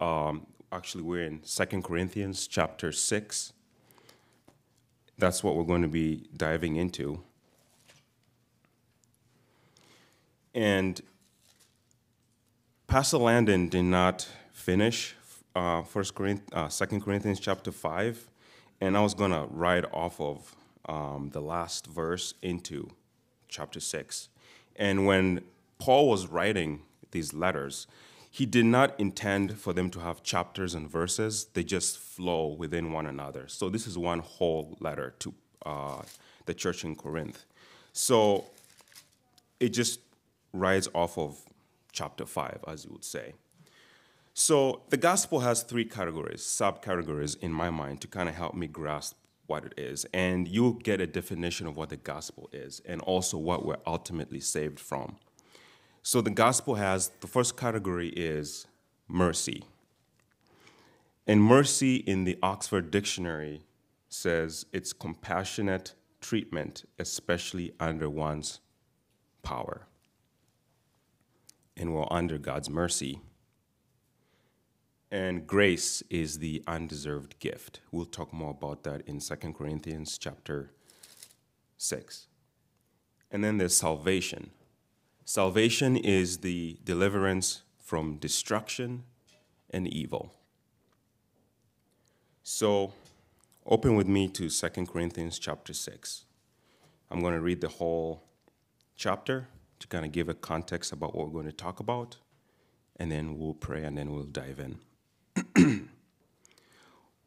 [0.00, 3.52] Um, actually, we're in Second Corinthians chapter 6.
[5.18, 7.22] That's what we're going to be diving into.
[10.54, 11.00] And
[12.86, 15.14] Pastor Landon did not finish
[15.54, 18.28] uh, First Corinth, uh, Second Corinthians chapter 5,
[18.80, 20.54] and I was going to write off of
[20.88, 22.88] um, the last verse into
[23.48, 24.28] chapter 6.
[24.76, 25.42] And when
[25.78, 27.86] Paul was writing these letters,
[28.30, 32.92] he did not intend for them to have chapters and verses, they just flow within
[32.92, 33.48] one another.
[33.48, 36.02] So this is one whole letter to uh,
[36.46, 37.44] the church in Corinth.
[37.92, 38.50] So
[39.60, 40.00] it just
[40.52, 41.38] rides off of
[41.92, 43.34] chapter 5, as you would say.
[44.34, 48.68] So the gospel has three categories, subcategories in my mind, to kind of help me
[48.68, 50.06] grasp what it is.
[50.12, 54.40] And you'll get a definition of what the gospel is and also what we're ultimately
[54.40, 55.16] saved from.
[56.08, 58.66] So the gospel has the first category is
[59.08, 59.64] mercy.
[61.26, 63.60] And mercy in the Oxford Dictionary
[64.08, 65.92] says it's compassionate
[66.22, 68.60] treatment, especially under one's
[69.42, 69.86] power.
[71.76, 73.20] And we're under God's mercy.
[75.10, 77.80] And grace is the undeserved gift.
[77.92, 80.70] We'll talk more about that in 2 Corinthians chapter
[81.76, 82.28] 6.
[83.30, 84.52] And then there's salvation.
[85.30, 89.04] Salvation is the deliverance from destruction
[89.68, 90.32] and evil.
[92.42, 92.94] So,
[93.66, 96.24] open with me to 2 Corinthians chapter 6.
[97.10, 98.22] I'm going to read the whole
[98.96, 99.48] chapter
[99.80, 102.16] to kind of give a context about what we're going to talk about,
[102.96, 105.90] and then we'll pray and then we'll dive in.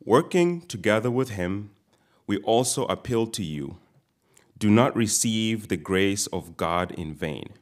[0.03, 1.69] Working together with him,
[2.25, 3.77] we also appeal to you
[4.57, 7.53] do not receive the grace of God in vain.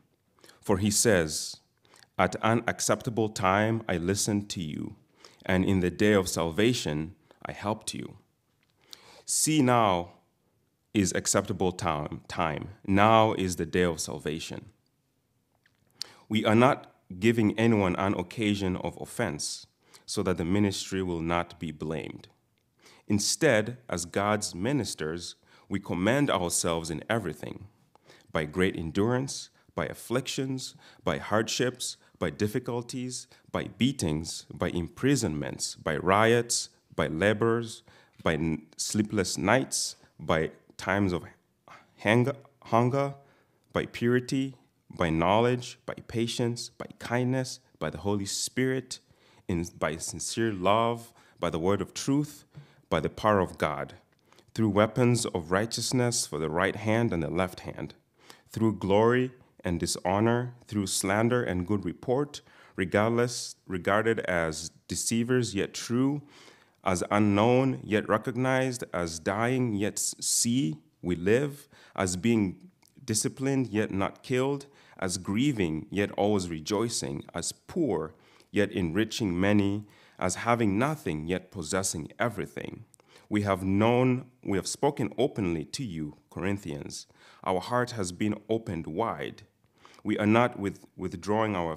[0.61, 1.57] For he says,
[2.17, 4.95] At an acceptable time I listened to you,
[5.45, 8.17] and in the day of salvation I helped you.
[9.25, 10.13] See now
[10.93, 12.69] is acceptable time, time.
[12.85, 14.69] Now is the day of salvation.
[16.27, 19.65] We are not giving anyone an occasion of offense
[20.05, 22.27] so that the ministry will not be blamed.
[23.07, 25.35] Instead, as God's ministers,
[25.67, 27.67] we commend ourselves in everything
[28.31, 30.75] by great endurance by afflictions,
[31.05, 36.67] by hardships, by difficulties, by beatings, by imprisonments, by riots,
[36.97, 37.81] by labors,
[38.21, 38.37] by
[38.75, 41.23] sleepless nights, by times of
[42.65, 43.13] hunger,
[43.71, 44.53] by purity,
[44.97, 48.99] by knowledge, by patience, by kindness, by the Holy Spirit,
[49.47, 52.43] in, by sincere love, by the word of truth,
[52.89, 53.93] by the power of God,
[54.53, 57.93] through weapons of righteousness for the right hand and the left hand,
[58.51, 59.31] through glory
[59.63, 62.41] and dishonor through slander and good report,
[62.75, 66.21] regardless regarded as deceivers yet true,
[66.83, 72.57] as unknown yet recognized, as dying yet see we live, as being
[73.03, 74.65] disciplined yet not killed,
[74.97, 78.13] as grieving yet always rejoicing, as poor
[78.51, 79.85] yet enriching many,
[80.17, 82.85] as having nothing yet possessing everything.
[83.29, 87.05] We have known, we have spoken openly to you, Corinthians.
[87.43, 89.43] Our heart has been opened wide
[90.09, 91.73] we are not with, withdrawing our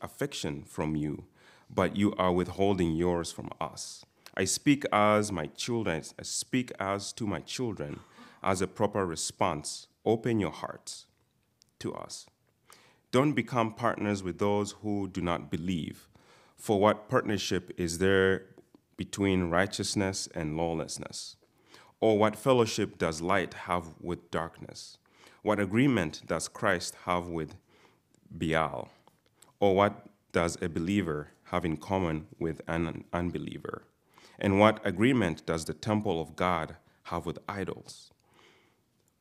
[0.00, 1.24] affection from you,
[1.68, 4.02] but you are withholding yours from us.
[4.34, 8.00] I speak as my children, I speak as to my children,
[8.42, 9.88] as a proper response.
[10.06, 11.04] Open your hearts
[11.80, 12.24] to us.
[13.12, 16.08] Don't become partners with those who do not believe.
[16.56, 18.46] For what partnership is there
[18.96, 21.36] between righteousness and lawlessness?
[22.00, 24.96] Or what fellowship does light have with darkness?
[25.42, 27.54] What agreement does Christ have with
[28.36, 28.88] Belial?
[29.60, 33.84] Or what does a believer have in common with an unbeliever?
[34.38, 38.12] And what agreement does the temple of God have with idols?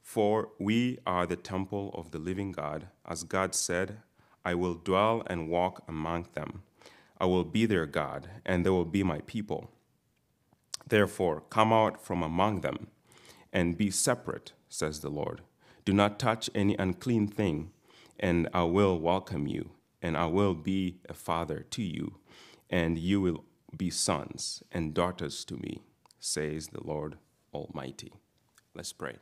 [0.02, 3.98] For we are the temple of the living God, as God said,
[4.44, 6.64] I will dwell and walk among them.
[7.20, 9.72] I will be their God, and they will be my people.
[10.88, 12.88] Therefore, come out from among them
[13.52, 15.42] and be separate, says the Lord
[15.86, 17.72] do not touch any unclean thing,
[18.20, 19.72] and I will welcome you,
[20.02, 22.16] and I will be a father to you,
[22.70, 23.44] and you will
[23.76, 25.82] be sons and daughters to me,
[26.20, 27.18] says the Lord
[27.54, 28.14] Almighty.
[28.74, 29.18] Let's pray.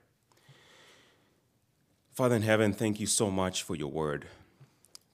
[2.12, 4.28] Father in heaven, thank you so much for your word.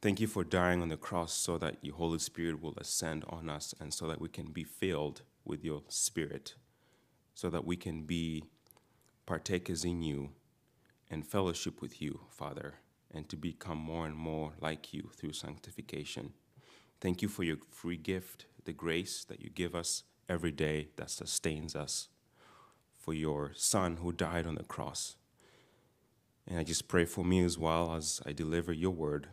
[0.01, 3.49] Thank you for dying on the cross so that your Holy Spirit will ascend on
[3.49, 6.55] us and so that we can be filled with your Spirit,
[7.33, 8.43] so that we can be
[9.25, 10.29] partakers in you
[11.09, 12.75] and fellowship with you, Father,
[13.13, 16.33] and to become more and more like you through sanctification.
[17.01, 21.09] Thank you for your free gift the grace that you give us every day that
[21.09, 22.07] sustains us,
[22.99, 25.15] for your Son who died on the cross.
[26.47, 29.27] And I just pray for me as well as I deliver your word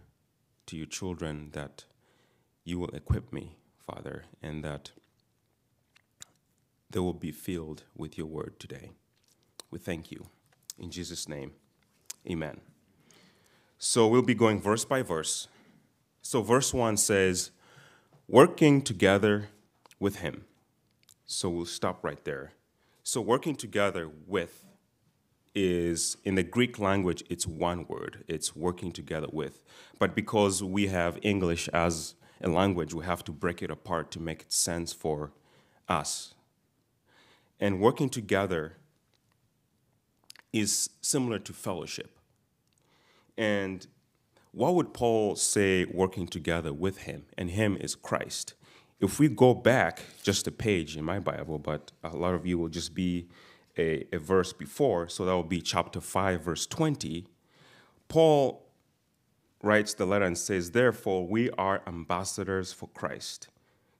[0.67, 1.84] to your children that
[2.64, 3.56] you will equip me,
[3.87, 4.93] Father, and that
[6.90, 8.90] they will be filled with your word today.
[9.70, 10.28] We thank you.
[10.78, 11.52] In Jesus' name,
[12.26, 12.61] amen.
[13.78, 15.49] So we'll be going verse by verse.
[16.23, 17.50] So, verse 1 says,
[18.26, 19.49] working together
[20.00, 20.44] with him.
[21.25, 22.52] So, we'll stop right there.
[23.05, 24.64] So, working together with
[25.55, 28.25] is in the Greek language, it's one word.
[28.28, 29.62] It's working together with.
[29.99, 34.20] But because we have English as a language, we have to break it apart to
[34.20, 35.32] make sense for
[35.88, 36.34] us.
[37.58, 38.76] And working together
[40.52, 42.15] is similar to fellowship.
[43.36, 43.86] And
[44.52, 47.26] what would Paul say working together with him?
[47.36, 48.54] And him is Christ.
[49.00, 52.58] If we go back just a page in my Bible, but a lot of you
[52.58, 53.28] will just be
[53.76, 57.26] a, a verse before, so that will be chapter 5, verse 20.
[58.08, 58.66] Paul
[59.62, 63.48] writes the letter and says, Therefore, we are ambassadors for Christ.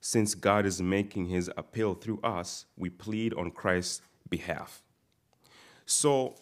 [0.01, 4.01] Since God is making his appeal through us, we plead on Christ's
[4.31, 4.83] behalf.
[5.85, 6.37] So,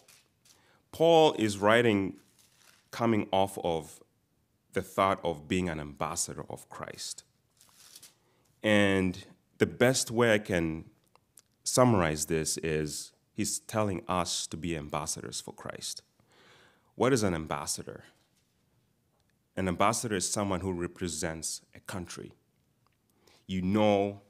[0.91, 2.15] Paul is writing
[2.95, 3.99] coming off of
[4.71, 7.25] the thought of being an ambassador of Christ.
[8.63, 9.21] And
[9.57, 10.85] the best way I can
[11.65, 16.03] summarize this is he's telling us to be ambassadors for Christ.
[16.95, 18.05] What is an ambassador?
[19.57, 22.31] An ambassador is someone who represents a country.
[23.45, 24.21] You know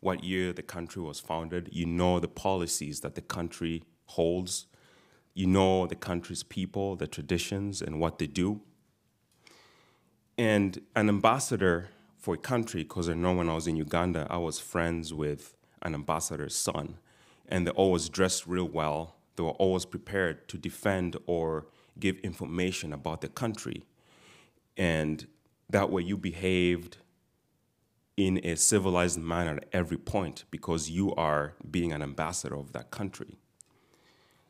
[0.00, 4.66] what year the country was founded, you know the policies that the country holds,
[5.36, 8.62] you know the country's people, the traditions, and what they do.
[10.38, 14.38] And an ambassador for a country, because I know when I was in Uganda, I
[14.38, 16.96] was friends with an ambassador's son,
[17.46, 19.16] and they always dressed real well.
[19.36, 21.66] They were always prepared to defend or
[22.00, 23.84] give information about the country.
[24.78, 25.26] And
[25.68, 26.96] that way you behaved
[28.16, 32.90] in a civilized manner at every point because you are being an ambassador of that
[32.90, 33.36] country.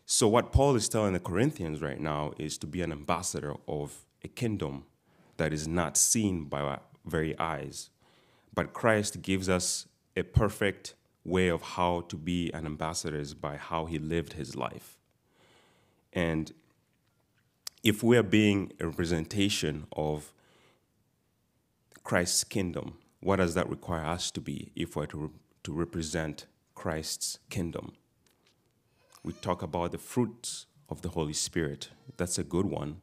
[0.08, 4.06] So, what Paul is telling the Corinthians right now is to be an ambassador of
[4.22, 4.84] a kingdom
[5.36, 7.90] that is not seen by our very eyes.
[8.54, 10.94] But Christ gives us a perfect
[11.24, 14.96] way of how to be an ambassador by how he lived his life.
[16.12, 16.52] And
[17.82, 20.32] if we are being a representation of
[22.04, 25.32] Christ's kingdom, what does that require us to be if we're to,
[25.64, 27.94] to represent Christ's kingdom?
[29.26, 31.88] We talk about the fruits of the Holy Spirit.
[32.16, 33.00] That's a good one.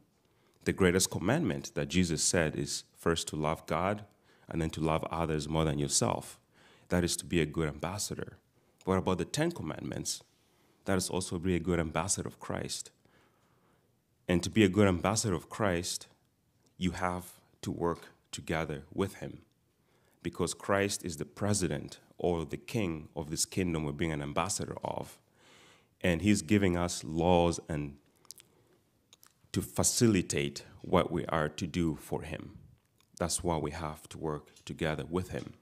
[0.64, 4.06] The greatest commandment that Jesus said is first to love God
[4.48, 6.40] and then to love others more than yourself.
[6.88, 8.38] That is to be a good ambassador.
[8.86, 10.22] What about the Ten Commandments?
[10.86, 12.90] That is also to be a good ambassador of Christ.
[14.26, 16.06] And to be a good ambassador of Christ,
[16.78, 19.42] you have to work together with Him.
[20.22, 24.78] Because Christ is the president or the king of this kingdom we're being an ambassador
[24.82, 25.18] of
[26.04, 27.96] and he's giving us laws and
[29.52, 32.58] to facilitate what we are to do for him.
[33.18, 35.54] That's why we have to work together with him.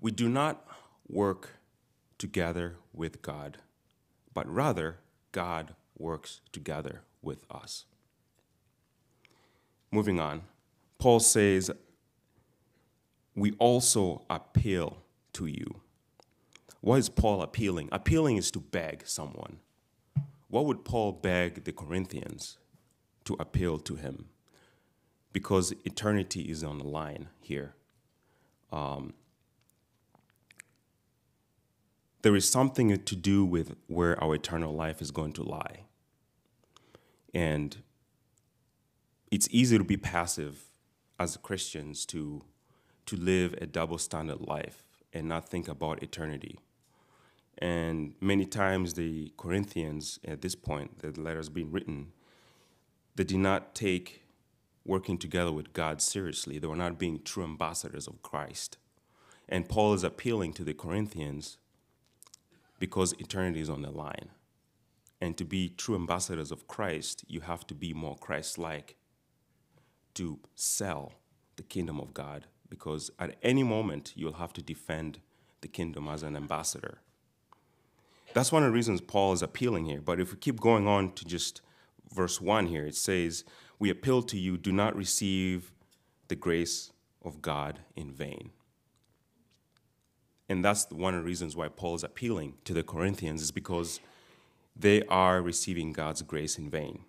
[0.00, 0.66] We do not
[1.08, 1.56] work
[2.18, 3.58] together with God,
[4.34, 4.98] but rather
[5.30, 7.84] God works together with us.
[9.92, 10.42] Moving on,
[10.98, 11.70] Paul says,
[13.36, 15.02] We also appeal
[15.34, 15.80] to you
[16.80, 17.88] what is Paul appealing?
[17.92, 19.58] Appealing is to beg someone.
[20.48, 22.58] What would Paul beg the Corinthians
[23.24, 24.26] to appeal to him?
[25.32, 27.74] Because eternity is on the line here.
[28.72, 29.12] Um,
[32.22, 35.84] there is something to do with where our eternal life is going to lie.
[37.32, 37.76] And
[39.30, 40.64] it's easy to be passive
[41.18, 42.42] as Christians to,
[43.06, 44.82] to live a double standard life
[45.12, 46.58] and not think about eternity.
[47.60, 52.12] And many times the Corinthians, at this point, the letter letters being written,
[53.16, 54.22] they did not take
[54.84, 56.58] working together with God seriously.
[56.58, 58.78] They were not being true ambassadors of Christ.
[59.48, 61.58] And Paul is appealing to the Corinthians
[62.78, 64.30] because eternity is on the line.
[65.20, 68.96] And to be true ambassadors of Christ, you have to be more Christ like
[70.14, 71.12] to sell
[71.56, 75.20] the kingdom of God because at any moment you'll have to defend
[75.60, 77.00] the kingdom as an ambassador.
[78.32, 80.00] That's one of the reasons Paul is appealing here.
[80.00, 81.62] But if we keep going on to just
[82.12, 83.44] verse 1 here, it says,
[83.78, 85.72] We appeal to you, do not receive
[86.28, 88.50] the grace of God in vain.
[90.48, 94.00] And that's one of the reasons why Paul is appealing to the Corinthians, is because
[94.76, 97.04] they are receiving God's grace in vain.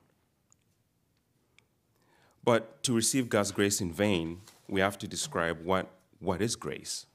[2.43, 5.87] But to receive God's grace in vain, we have to describe what,
[6.19, 7.05] what is grace.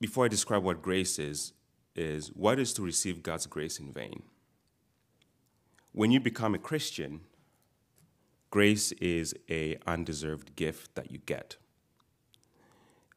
[0.00, 1.52] Before I describe what grace is,
[1.94, 4.22] is what is to receive God's grace in vain?
[5.92, 7.20] When you become a Christian,
[8.50, 11.56] grace is a undeserved gift that you get.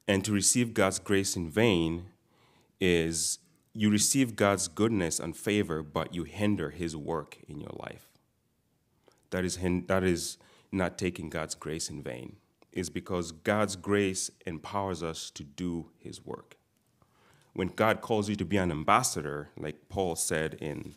[0.08, 2.06] And to receive God's grace in vain
[2.80, 3.40] is
[3.74, 8.08] you receive God's goodness and favor, but you hinder his work in your life.
[9.32, 9.58] That is,
[9.88, 10.38] that is
[10.72, 12.38] not taking God's grace in vain,
[12.72, 16.57] is because God's grace empowers us to do his work.
[17.58, 20.94] When God calls you to be an ambassador, like Paul said in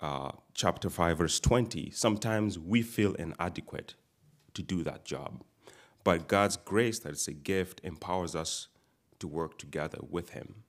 [0.00, 3.96] uh, chapter 5, verse 20, sometimes we feel inadequate
[4.54, 5.42] to do that job.
[6.04, 8.68] But God's grace, that is a gift, empowers us
[9.18, 10.62] to work together with Him.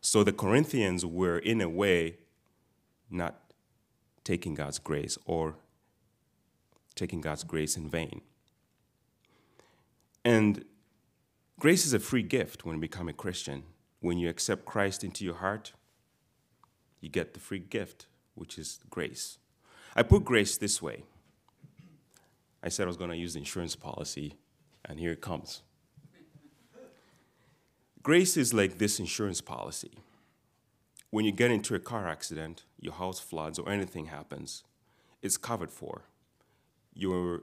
[0.00, 2.18] So the Corinthians were, in a way,
[3.10, 3.52] not
[4.22, 5.56] taking God's grace or
[6.94, 8.20] taking God's grace in vain.
[10.24, 10.64] And
[11.58, 13.64] grace is a free gift when you become a Christian.
[14.00, 15.72] When you accept Christ into your heart,
[17.00, 19.38] you get the free gift, which is grace.
[19.96, 21.02] I put grace this way.
[22.62, 24.34] I said I was going to use the insurance policy
[24.84, 25.62] and here it comes.
[28.02, 29.90] Grace is like this insurance policy.
[31.10, 34.64] When you get into a car accident, your house floods, or anything happens,
[35.20, 36.02] it's covered for.
[36.94, 37.42] Your,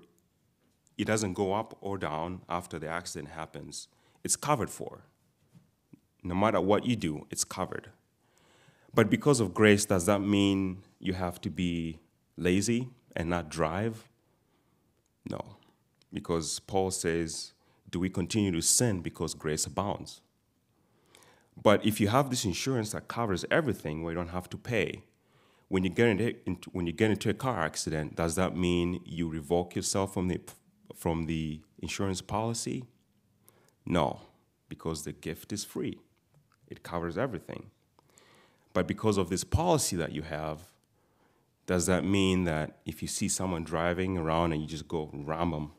[0.97, 3.87] it doesn't go up or down after the accident happens.
[4.25, 5.05] It's covered for.
[6.21, 7.91] No matter what you do, it's covered.
[8.93, 11.99] But because of grace, does that mean you have to be
[12.35, 14.09] lazy and not drive?
[15.29, 15.55] No
[16.15, 17.53] because Paul says,
[17.91, 20.21] Do we continue to sin because grace abounds?
[21.61, 25.03] But if you have this insurance that covers everything where you don't have to pay,
[25.67, 26.35] when you get into,
[26.71, 30.39] when you get into a car accident, does that mean you revoke yourself from the,
[30.95, 32.85] from the insurance policy?
[33.85, 34.21] No,
[34.69, 35.99] because the gift is free.
[36.67, 37.69] It covers everything.
[38.73, 40.71] But because of this policy that you have,
[41.65, 45.51] does that mean that if you see someone driving around and you just go ram
[45.51, 45.71] them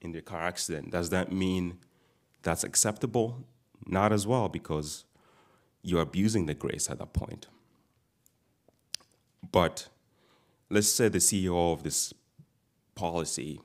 [0.00, 1.78] in the car accident, does that mean
[2.42, 3.44] that's acceptable?
[3.86, 5.04] Not as well, because
[5.82, 7.46] you're abusing the grace at that point.
[9.50, 9.88] But
[10.68, 12.12] let's say the CEO of this
[12.94, 13.60] policy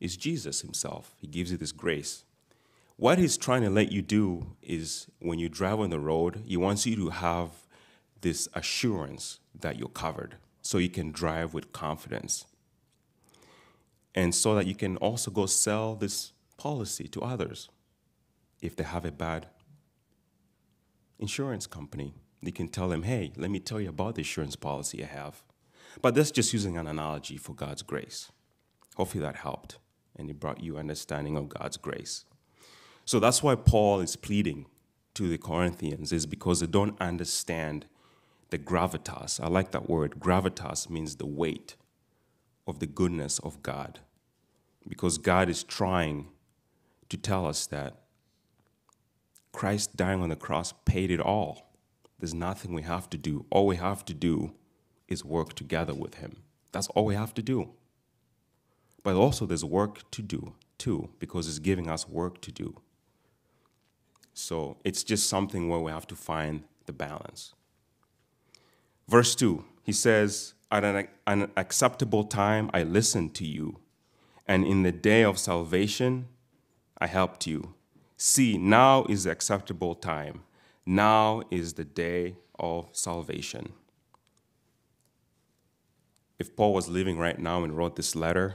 [0.00, 1.14] is Jesus himself.
[1.18, 2.24] He gives you this grace.
[3.00, 6.58] What he's trying to let you do is when you drive on the road, he
[6.58, 7.48] wants you to have
[8.20, 12.44] this assurance that you're covered so you can drive with confidence.
[14.14, 17.70] And so that you can also go sell this policy to others.
[18.60, 19.46] If they have a bad
[21.18, 25.02] insurance company you can tell them hey let me tell you about the insurance policy
[25.02, 25.42] i have.
[26.02, 28.30] But that's just using an analogy for god's grace.
[28.96, 29.78] Hopefully that helped
[30.14, 32.26] and it brought you understanding of god's grace
[33.10, 34.66] so that's why paul is pleading
[35.14, 37.86] to the corinthians is because they don't understand
[38.50, 41.76] the gravitas i like that word gravitas means the weight
[42.70, 44.00] of the goodness of God.
[44.88, 46.28] Because God is trying
[47.10, 47.96] to tell us that
[49.52, 51.74] Christ dying on the cross paid it all.
[52.18, 53.44] There's nothing we have to do.
[53.50, 54.54] All we have to do
[55.08, 56.36] is work together with Him.
[56.72, 57.70] That's all we have to do.
[59.02, 62.80] But also, there's work to do too, because it's giving us work to do.
[64.40, 67.54] So it's just something where we have to find the balance.
[69.06, 73.80] Verse 2, he says, at an, an acceptable time, I listened to you,
[74.46, 76.28] and in the day of salvation,
[76.98, 77.74] I helped you.
[78.16, 80.42] See, now is the acceptable time.
[80.86, 83.72] Now is the day of salvation.
[86.38, 88.54] If Paul was living right now and wrote this letter,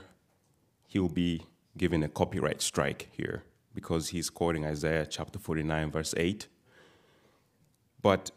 [0.87, 1.43] he will be
[1.77, 3.43] given a copyright strike here
[3.75, 6.47] because he's quoting Isaiah chapter 49, verse 8.
[8.01, 8.31] But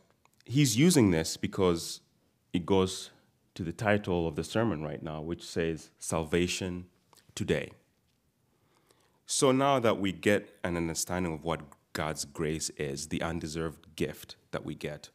[0.45, 2.01] he's using this because
[2.53, 3.11] it goes
[3.55, 6.87] to the title of the sermon right now, which says Salvation
[7.35, 7.71] Today.
[9.27, 11.61] So now that we get an understanding of what
[11.93, 15.11] God's grace is, the undeserved gift that we get,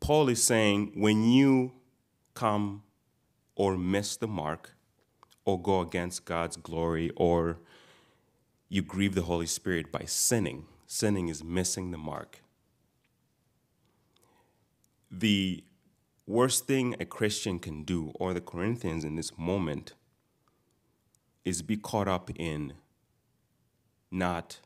[0.00, 1.72] Paul is saying when you
[2.34, 2.84] come
[3.54, 4.74] or miss the mark
[5.44, 7.58] or go against God's glory or
[8.68, 12.42] you grieve the Holy Spirit by sinning, sinning is missing the mark.
[15.10, 15.64] The
[16.24, 19.94] worst thing a Christian can do, or the Corinthians in this moment,
[21.44, 22.74] is be caught up in
[24.10, 24.60] not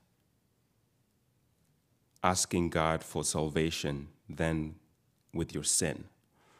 [2.22, 4.74] asking God for salvation than
[5.32, 6.04] with your sin.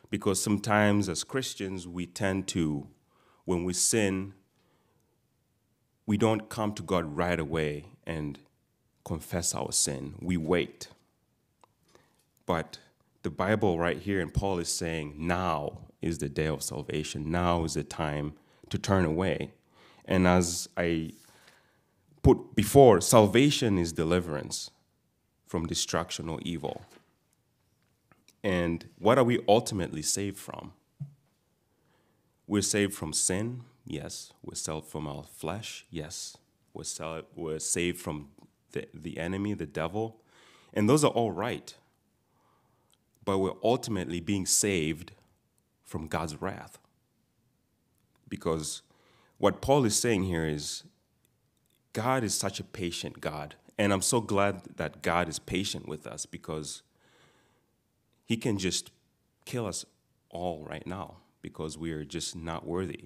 [0.08, 2.86] Because sometimes as Christians, we tend to,
[3.44, 4.34] when we sin,
[6.06, 8.38] we don't come to God right away and
[9.04, 10.14] confess our sin.
[10.20, 10.88] We wait.
[12.46, 12.78] But
[13.22, 17.30] the Bible, right here, and Paul is saying, now is the day of salvation.
[17.30, 18.34] Now is the time
[18.68, 19.52] to turn away.
[20.04, 21.12] And as I
[22.22, 24.70] put before, salvation is deliverance
[25.46, 26.82] from destruction or evil.
[28.42, 30.72] And what are we ultimately saved from?
[32.46, 34.32] We're saved from sin, yes.
[34.42, 36.36] We're saved from our flesh, yes.
[36.74, 38.28] We're, we're saved from
[38.72, 40.20] the, the enemy, the devil.
[40.72, 41.74] And those are all right.
[43.24, 45.12] But we're ultimately being saved
[45.84, 46.78] from God's wrath.
[48.28, 48.82] Because
[49.38, 50.84] what Paul is saying here is
[51.92, 53.54] God is such a patient God.
[53.78, 56.82] And I'm so glad that God is patient with us because
[58.26, 58.90] he can just
[59.44, 59.86] kill us
[60.30, 63.04] all right now because we are just not worthy.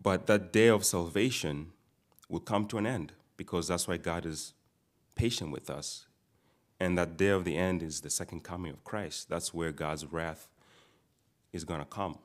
[0.00, 1.72] But that day of salvation
[2.28, 4.54] will come to an end because that's why God is
[5.16, 6.06] patient with us.
[6.78, 9.28] And that day of the end is the second coming of Christ.
[9.28, 10.46] That's where God's wrath
[11.52, 12.16] is going to come.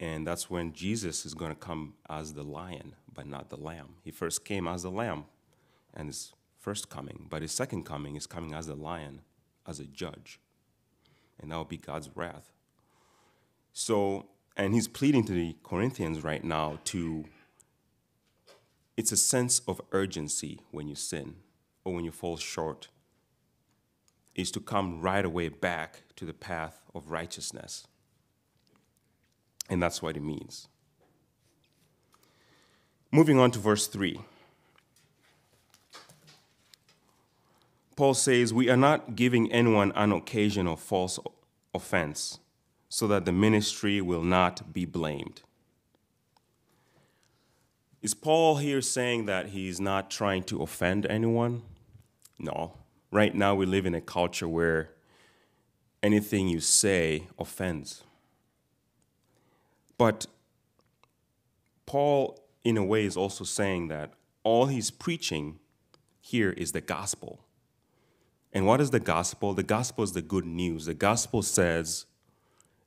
[0.00, 3.94] And that's when Jesus is going to come as the lion, but not the lamb.
[4.02, 5.26] He first came as the lamb
[5.94, 9.20] and his first coming, but his second coming is coming as the lion,
[9.64, 10.40] as a judge
[11.42, 12.51] and that will be God's wrath.
[13.72, 14.26] So,
[14.56, 17.24] and he's pleading to the Corinthians right now to,
[18.96, 21.36] it's a sense of urgency when you sin
[21.84, 22.88] or when you fall short,
[24.34, 27.86] is to come right away back to the path of righteousness.
[29.68, 30.68] And that's what it means.
[33.10, 34.20] Moving on to verse 3.
[37.96, 41.18] Paul says, We are not giving anyone an occasion of false
[41.74, 42.38] offense
[42.92, 45.40] so that the ministry will not be blamed.
[48.02, 51.62] Is Paul here saying that he's not trying to offend anyone?
[52.38, 52.74] No.
[53.10, 54.90] Right now, we live in a culture where
[56.02, 58.02] anything you say offends.
[59.96, 60.26] But
[61.86, 65.60] Paul, in a way, is also saying that all he's preaching
[66.20, 67.40] here is the gospel.
[68.52, 69.54] And what is the gospel?
[69.54, 70.84] The gospel is the good news.
[70.84, 72.04] The gospel says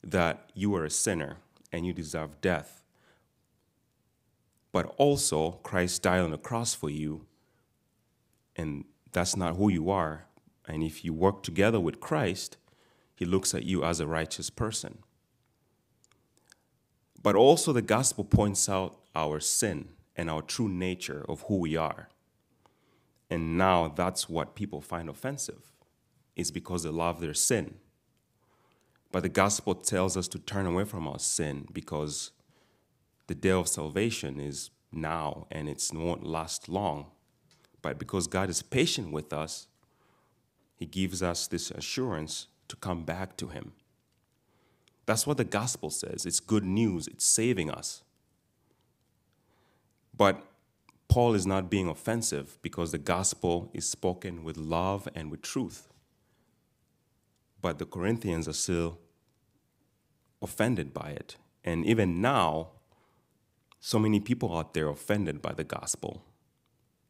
[0.06, 1.38] that you are a sinner
[1.72, 2.82] and you deserve death.
[4.72, 7.26] But also, Christ died on the cross for you,
[8.56, 10.26] and that's not who you are.
[10.68, 12.58] And if you work together with Christ,
[13.16, 15.00] he looks at you as a righteous person.
[17.24, 21.76] But also, the gospel points out our sin and our true nature of who we
[21.76, 22.10] are.
[23.30, 25.72] And now that's what people find offensive,
[26.36, 27.76] is because they love their sin.
[29.16, 32.32] But the gospel tells us to turn away from our sin because
[33.28, 37.12] the day of salvation is now and it won't last long.
[37.82, 39.68] But because God is patient with us,
[40.76, 43.72] He gives us this assurance to come back to Him.
[45.06, 46.26] That's what the gospel says.
[46.26, 48.04] It's good news, it's saving us.
[50.14, 50.44] But
[51.08, 55.88] Paul is not being offensive because the gospel is spoken with love and with truth.
[57.62, 59.00] But the Corinthians are still
[60.46, 61.36] offended by it.
[61.64, 62.70] And even now,
[63.80, 66.24] so many people out there offended by the gospel.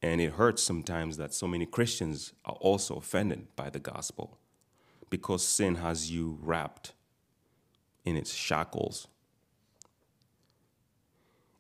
[0.02, 4.38] And it hurts sometimes that so many Christians are also offended by the gospel
[5.10, 6.94] because sin has you wrapped
[8.04, 9.08] in its shackles.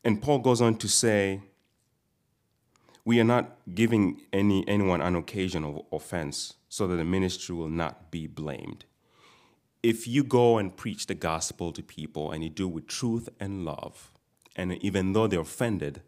[0.03, 1.41] And Paul goes on to say,
[3.03, 7.69] we are not giving any, anyone an occasion of offense so that the ministry will
[7.69, 8.85] not be blamed.
[9.85, 13.63] If you go and preach the gospel to people and you do with truth and
[13.63, 14.11] love,
[14.55, 16.01] and even though they're offended,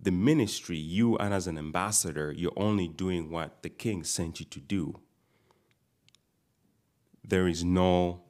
[0.00, 4.46] the ministry, you and as an ambassador, you're only doing what the king sent you
[4.46, 5.00] to do.
[7.24, 8.20] There is no,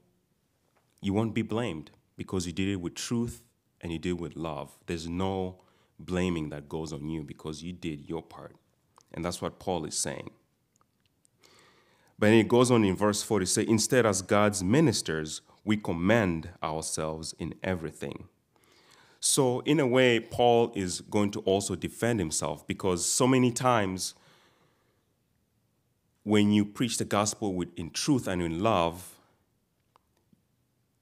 [1.02, 3.42] you won't be blamed because you did it with truth
[3.82, 4.78] and you did it with love.
[4.86, 5.60] There's no
[5.98, 8.56] blaming that goes on you because you did your part.
[9.12, 10.30] And that's what Paul is saying.
[12.18, 16.50] But it goes on in verse 4 to say, Instead, as God's ministers, we commend
[16.62, 18.28] ourselves in everything.
[19.20, 24.14] So, in a way, Paul is going to also defend himself because so many times
[26.22, 29.16] when you preach the gospel with, in truth and in love,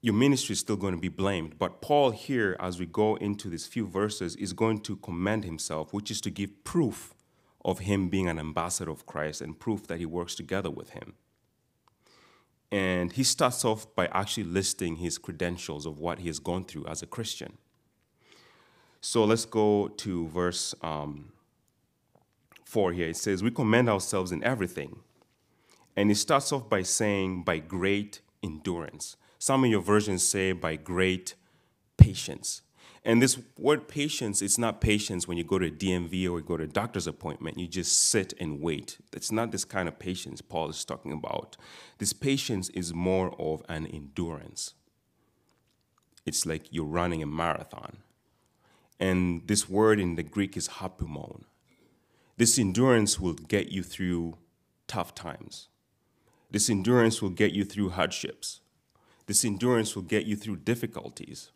[0.01, 1.59] your ministry is still going to be blamed.
[1.59, 5.93] But Paul, here, as we go into these few verses, is going to commend himself,
[5.93, 7.13] which is to give proof
[7.67, 11.15] of him being an ambassador of Christ and proof that he works together with him.
[12.71, 16.85] And he starts off by actually listing his credentials of what he has gone through
[16.87, 17.57] as a Christian.
[19.01, 21.33] So let's go to verse um,
[22.65, 23.09] 4 here.
[23.09, 25.01] It says, We commend ourselves in everything.
[25.95, 29.17] And it starts off by saying, by great endurance.
[29.39, 31.35] Some of your versions say, by great
[31.97, 32.61] patience.
[33.03, 36.43] And this word patience, it's not patience when you go to a DMV or you
[36.45, 37.57] go to a doctor's appointment.
[37.57, 38.97] You just sit and wait.
[39.13, 41.55] It's not this kind of patience Paul is talking about.
[41.99, 44.73] This patience is more of an endurance.
[46.25, 47.97] It's like you're running a marathon.
[48.99, 51.43] And this word in the Greek is hapumon.
[52.35, 54.37] This endurance will get you through
[54.87, 55.69] tough times.
[56.51, 58.61] This endurance will get you through hardships.
[59.25, 61.51] This endurance will get you through difficulties.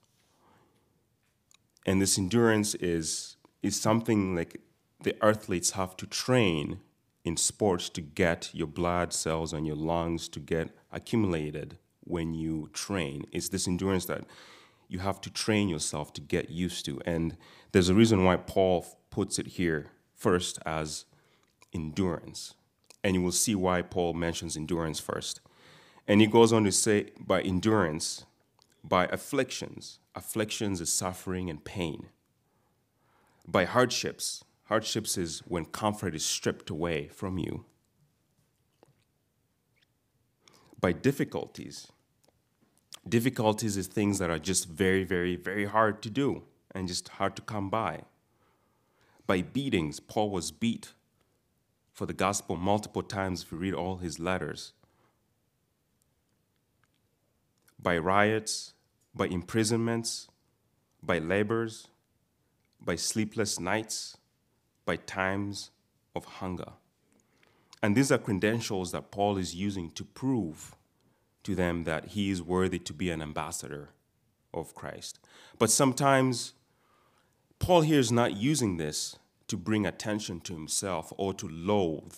[1.85, 4.61] And this endurance is, is something like
[5.03, 6.79] the athletes have to train
[7.23, 12.69] in sports to get your blood cells and your lungs to get accumulated when you
[12.73, 13.25] train.
[13.31, 14.25] It's this endurance that
[14.87, 16.99] you have to train yourself to get used to.
[17.05, 17.37] And
[17.71, 21.05] there's a reason why Paul puts it here first as
[21.73, 22.55] endurance.
[23.03, 25.39] And you will see why Paul mentions endurance first.
[26.07, 28.25] And he goes on to say, by endurance,
[28.83, 29.99] by afflictions.
[30.15, 32.08] Afflictions is suffering and pain.
[33.47, 34.43] By hardships.
[34.65, 37.65] Hardships is when comfort is stripped away from you.
[40.80, 41.88] By difficulties.
[43.08, 46.43] Difficulties is things that are just very, very, very hard to do
[46.74, 48.04] and just hard to come by.
[49.28, 50.93] By beatings, Paul was beat
[51.91, 54.74] for the gospel multiple times if you read all his letters
[57.82, 58.74] by riots,
[59.13, 60.28] by imprisonments,
[61.04, 61.88] by labors,
[62.80, 64.17] by sleepless nights,
[64.86, 65.71] by times
[66.15, 66.74] of hunger.
[67.84, 70.76] And these are credentials that Paul is using to prove
[71.43, 73.89] to them that he is worthy to be an ambassador
[74.54, 75.19] of Christ.
[75.58, 76.54] But sometimes
[77.60, 82.15] Paul here is not using this to bring attention to himself or to loathe.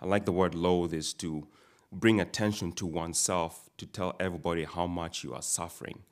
[0.00, 1.46] I like the word loathe is to
[1.92, 6.02] bring attention to oneself to tell everybody how much you are suffering.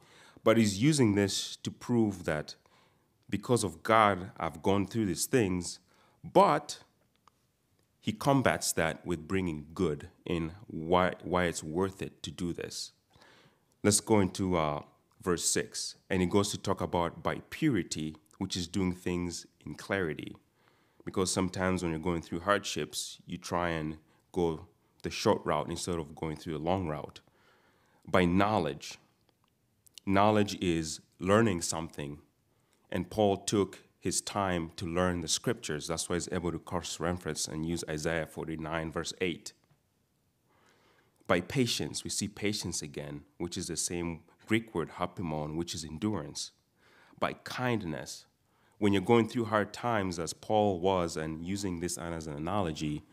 [0.42, 2.54] But he's using this to prove that
[3.28, 5.78] because of God, I've gone through these things,
[6.24, 6.80] but
[8.00, 12.92] he combats that with bringing good in why, why it's worth it to do this.
[13.82, 14.82] Let's go into uh,
[15.22, 15.96] verse 6.
[16.08, 20.36] And he goes to talk about by purity, which is doing things in clarity.
[21.04, 23.98] Because sometimes when you're going through hardships, you try and
[24.32, 24.66] go
[25.02, 27.20] the short route instead of going through the long route.
[28.06, 28.98] By knowledge,
[30.06, 32.18] knowledge is learning something.
[32.90, 35.86] And Paul took his time to learn the scriptures.
[35.86, 39.52] That's why he's able to cross reference and use Isaiah 49, verse 8.
[41.26, 45.84] By patience, we see patience again, which is the same Greek word hapimon, which is
[45.84, 46.50] endurance.
[47.20, 48.24] By kindness,
[48.78, 53.04] when you're going through hard times, as Paul was, and using this as an analogy,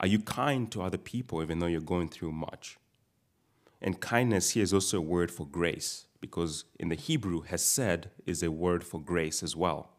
[0.00, 2.78] are you kind to other people even though you're going through much?
[3.82, 8.42] And kindness here is also a word for grace, because in the Hebrew, hesed is
[8.42, 9.90] a word for grace as well.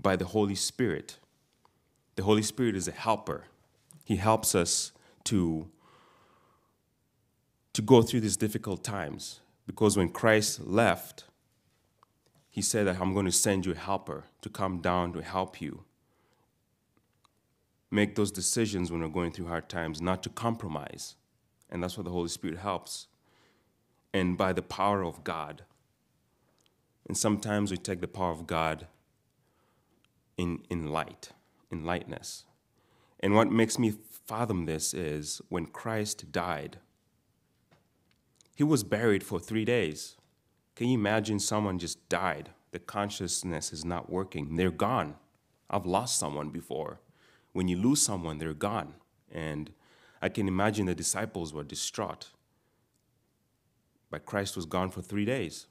[0.00, 1.18] By the Holy Spirit.
[2.16, 3.44] The Holy Spirit is a helper.
[4.04, 4.92] He helps us
[5.24, 5.68] to,
[7.72, 9.40] to go through these difficult times.
[9.66, 11.24] Because when Christ left,
[12.48, 15.60] he said that I'm going to send you a helper to come down to help
[15.60, 15.84] you
[17.90, 21.16] make those decisions when we're going through hard times, not to compromise.
[21.70, 23.07] And that's what the Holy Spirit helps.
[24.12, 25.62] And by the power of God.
[27.06, 28.86] And sometimes we take the power of God
[30.36, 31.30] in, in light,
[31.70, 32.44] in lightness.
[33.20, 33.94] And what makes me
[34.26, 36.78] fathom this is when Christ died,
[38.54, 40.16] he was buried for three days.
[40.74, 42.50] Can you imagine someone just died?
[42.72, 44.56] The consciousness is not working.
[44.56, 45.14] They're gone.
[45.70, 47.00] I've lost someone before
[47.52, 48.94] when you lose someone, they're gone.
[49.32, 49.72] And
[50.22, 52.28] I can imagine the disciples were distraught.
[54.10, 55.66] But Christ was gone for three days.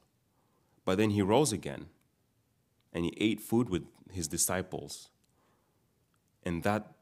[0.85, 1.87] But then he rose again
[2.93, 5.09] and he ate food with his disciples.
[6.43, 6.93] And that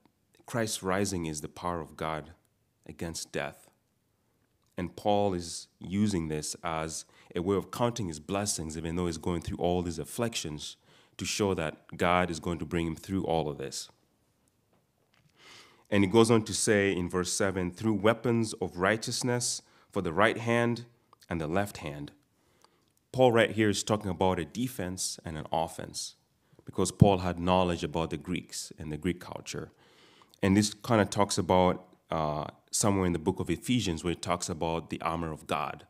[0.45, 2.31] Christ's rising is the power of God
[2.87, 3.69] against death.
[4.77, 9.17] And Paul is using this as a way of counting his blessings, even though he's
[9.17, 10.77] going through all these afflictions,
[11.17, 13.89] to show that God is going to bring him through all of this.
[15.89, 20.11] And he goes on to say in verse 7 through weapons of righteousness for the
[20.11, 20.85] right hand,
[21.29, 22.11] and the left hand.
[23.11, 26.15] Paul, right here, is talking about a defense and an offense
[26.65, 29.71] because Paul had knowledge about the Greeks and the Greek culture.
[30.41, 34.21] And this kind of talks about uh, somewhere in the book of Ephesians where it
[34.21, 35.85] talks about the armor of God.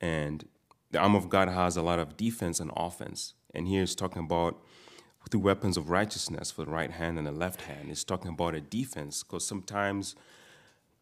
[0.00, 0.46] And
[0.90, 3.34] the armor of God has a lot of defense and offense.
[3.54, 4.62] And here it's talking about
[5.30, 7.90] the weapons of righteousness for the right hand and the left hand.
[7.90, 10.14] It's talking about a defense because sometimes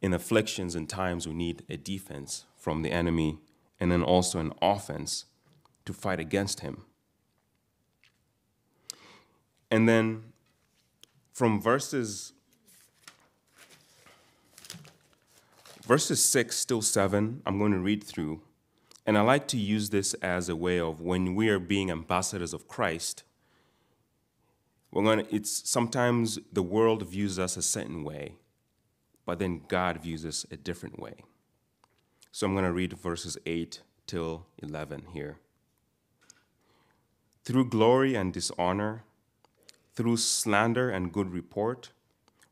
[0.01, 3.37] in afflictions and times we need a defense from the enemy
[3.79, 5.27] and then also an offense
[5.85, 6.83] to fight against him.
[9.71, 10.23] And then
[11.35, 12.33] from verses
[15.87, 18.41] verses 6 till 7, I'm going to read through.
[19.05, 22.55] And I like to use this as a way of when we are being ambassadors
[22.55, 23.25] of Christ,
[24.91, 28.37] we're going to, it's sometimes the world views us a certain way,
[29.27, 31.25] but then God views us a different way.
[32.35, 35.37] So I'm going to read verses 8 till 11 here.
[37.45, 39.05] Through glory and dishonor,
[39.95, 41.91] through slander and good report,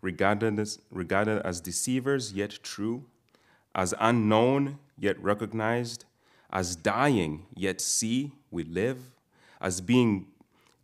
[0.00, 3.06] regarded as, regarded as deceivers yet true,
[3.74, 6.04] as unknown yet recognized,
[6.52, 9.10] as dying yet see we live,
[9.60, 10.28] as being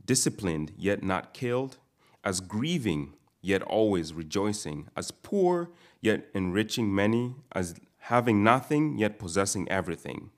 [0.04, 1.76] disciplined yet not killed,
[2.24, 7.76] as grieving yet always rejoicing, as poor yet enriching many, as
[8.09, 10.31] having nothing yet possessing everything.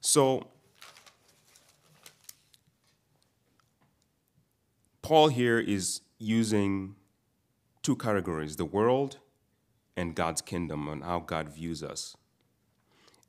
[0.00, 0.46] So,
[5.02, 6.94] Paul here is using
[7.82, 9.18] two categories the world
[9.96, 12.16] and God's kingdom and how God views us.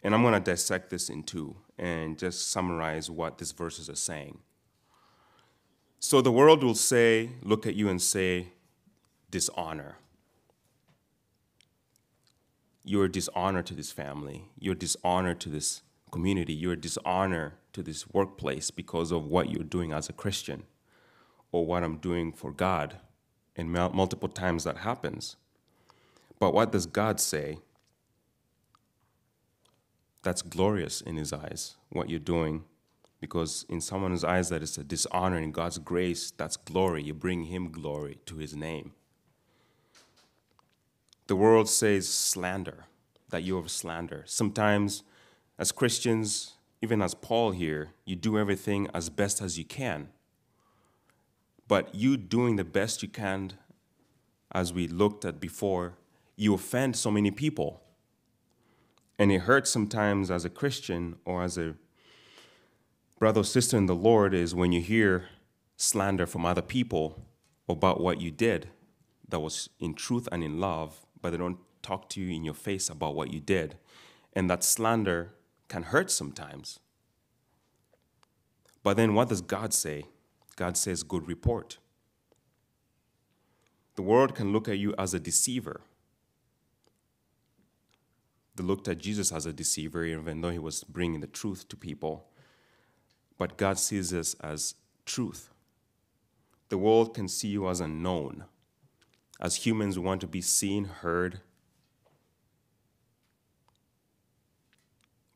[0.03, 3.95] And I'm going to dissect this in two and just summarize what these verses are
[3.95, 4.37] saying.
[5.99, 8.49] So the world will say, look at you and say,
[9.31, 9.97] dishonor.
[12.89, 14.45] You're dishonor to this family.
[14.57, 16.55] You're dishonor to this community.
[16.55, 20.63] You're dishonor to this workplace because of what you're doing as a Christian
[21.51, 22.95] or what I'm doing for God.
[23.55, 25.35] And multiple times that happens.
[26.39, 27.59] But what does God say?
[30.23, 32.63] That's glorious in His eyes, what you're doing.
[33.21, 35.37] Because in someone's eyes, that is a dishonor.
[35.37, 37.03] In God's grace, that's glory.
[37.03, 38.93] You bring Him glory to His name.
[41.29, 42.85] The world says slander,
[43.29, 44.23] that you have slander.
[44.25, 45.03] Sometimes,
[45.59, 50.09] as Christians, even as Paul here, you do everything as best as you can.
[51.67, 53.53] But you doing the best you can,
[54.51, 55.99] as we looked at before,
[56.35, 57.79] you offend so many people.
[59.19, 61.75] And it hurts sometimes as a Christian or as a
[63.19, 65.29] brother or sister in the Lord is when you hear
[65.77, 67.23] slander from other people
[67.67, 68.69] about what you did
[69.27, 72.53] that was in truth and in love, but they don't talk to you in your
[72.53, 73.77] face about what you did.
[74.33, 75.33] And that slander
[75.67, 76.79] can hurt sometimes.
[78.83, 80.05] But then what does God say?
[80.55, 81.77] God says, good report.
[83.95, 85.81] The world can look at you as a deceiver
[88.59, 91.77] they looked at Jesus as a deceiver, even though he was bringing the truth to
[91.77, 92.27] people.
[93.37, 95.49] But God sees us as truth.
[96.67, 98.43] The world can see you as unknown.
[99.39, 101.39] As humans, we want to be seen, heard.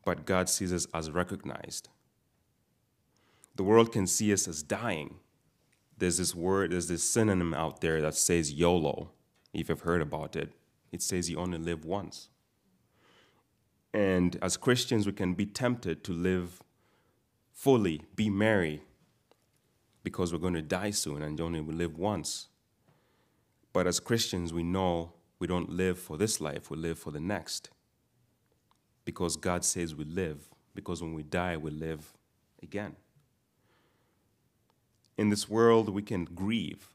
[0.04, 1.88] But God sees us as recognized.
[3.56, 5.16] The world can see us as dying.
[5.96, 9.10] There's this word, there's this synonym out there that says YOLO,
[9.52, 10.52] if you've heard about it.
[10.92, 12.28] It says you only live once.
[13.94, 16.62] And as Christians, we can be tempted to live
[17.52, 18.82] fully, be merry,
[20.02, 22.48] because we're going to die soon and only live once.
[23.74, 27.20] But as Christians, we know we don't live for this life, we live for the
[27.20, 27.68] next.
[29.04, 32.14] Because God says we live, because when we die, we live
[32.62, 32.96] again.
[35.18, 36.88] In this world, we can grieve.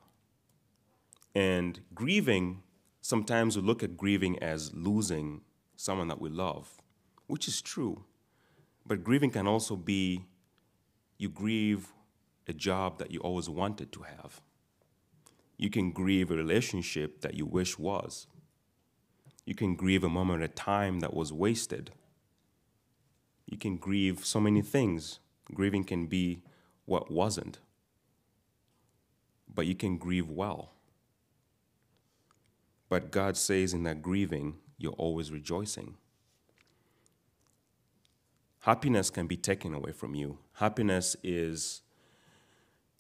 [1.36, 2.63] And grieving,
[3.02, 5.42] sometimes we look at grieving as losing
[5.76, 6.82] someone that we love
[7.30, 8.04] which is true.
[8.86, 10.26] But grieving can also be
[11.20, 11.94] you grieve
[12.48, 14.42] a job that you always wanted to have.
[15.60, 18.28] You can grieve a relationship that you wish was.
[19.45, 21.91] You can grieve a moment of time that was wasted.
[23.45, 25.19] You can grieve so many things.
[25.54, 26.43] Grieving can be
[26.86, 27.60] what wasn't.
[29.54, 30.72] But you can grieve well.
[32.88, 35.95] But God says in that grieving, you're always rejoicing.
[38.62, 40.38] Happiness can be taken away from you.
[40.54, 41.82] Happiness is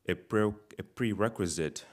[0.09, 1.85] a, pre- a prerequisite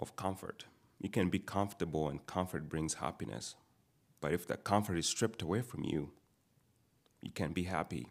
[0.00, 0.64] of comfort.
[0.98, 3.54] You can be comfortable, and comfort brings happiness.
[4.20, 6.10] But if that comfort is stripped away from you,
[7.22, 8.08] you can't be happy.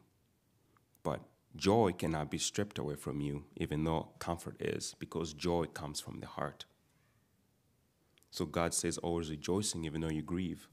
[1.03, 1.21] But
[1.55, 6.19] joy cannot be stripped away from you, even though comfort is, because joy comes from
[6.19, 6.65] the heart.
[8.31, 10.67] So God says, always rejoicing, even though you grieve.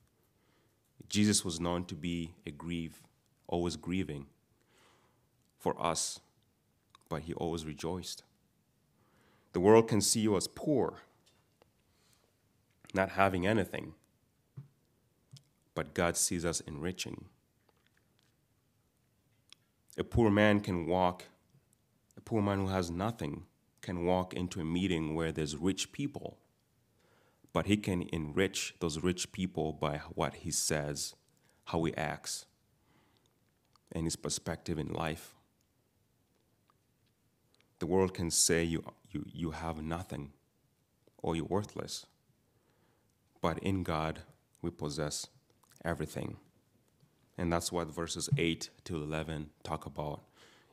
[1.09, 3.03] Jesus was known to be a grieve,
[3.47, 4.27] always grieving
[5.59, 6.21] for us,
[7.09, 8.25] but he always rejoiced.
[9.53, 10.99] The world can see you as poor,
[12.95, 13.95] not having anything,
[15.75, 17.27] but God sees us enriching.
[19.99, 21.25] A poor man can walk,
[22.17, 23.45] a poor man who has nothing
[23.81, 26.39] can walk into a meeting where there's rich people,
[27.53, 31.15] but he can enrich those rich people by what he says,
[31.67, 32.47] how he acts,
[33.93, 35.35] and his perspective in life.
[37.79, 40.33] The world can say you, you, you have nothing
[41.19, 42.07] or you're worthless,
[43.41, 44.21] but in God
[44.63, 45.29] we possess
[45.85, 46.37] everything.
[47.39, 50.23] And that's what verses 8 to 11 talk about.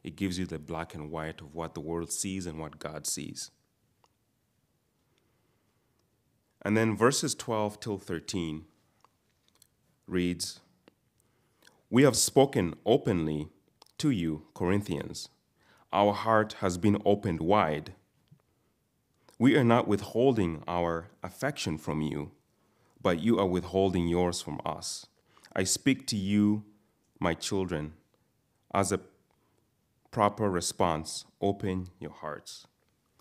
[0.04, 3.06] It gives you the black and white of what the world sees and what God
[3.06, 3.52] sees.
[6.62, 8.65] And then verses 12 till 13
[10.08, 10.62] reads
[11.89, 13.49] We have spoken openly
[13.97, 15.30] to you, Corinthians.
[15.91, 17.93] Our heart has been opened wide.
[19.38, 22.32] We are not withholding our affection from you,
[23.03, 25.05] but you are withholding yours from us.
[25.55, 26.63] I speak to you,
[27.19, 27.93] my children,
[28.73, 29.01] as a
[30.09, 31.25] proper response.
[31.41, 32.65] Open your hearts.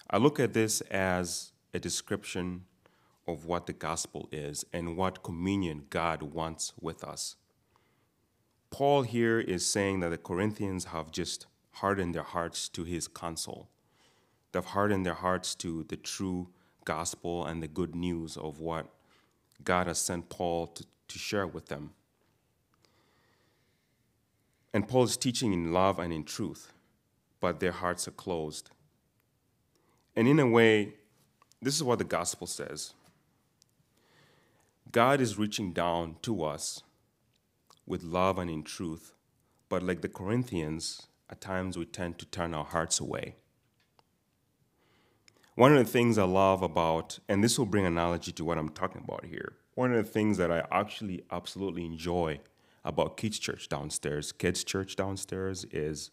[0.08, 2.64] I look at this as a description
[3.26, 7.36] of what the gospel is and what communion God wants with us.
[8.70, 13.68] Paul here is saying that the Corinthians have just hardened their hearts to his counsel.
[14.52, 16.48] They've hardened their hearts to the true
[16.84, 18.86] gospel and the good news of what
[19.64, 21.90] God has sent Paul to, to share with them.
[24.72, 26.72] And Paul is teaching in love and in truth,
[27.40, 28.70] but their hearts are closed.
[30.16, 30.94] And in a way,
[31.60, 32.94] this is what the gospel says
[34.90, 36.82] God is reaching down to us
[37.86, 39.14] with love and in truth,
[39.68, 43.36] but like the Corinthians, at times we tend to turn our hearts away.
[45.54, 48.70] One of the things I love about, and this will bring analogy to what I'm
[48.70, 52.40] talking about here, one of the things that I actually absolutely enjoy
[52.84, 56.10] about kids' church downstairs, kids' church downstairs, is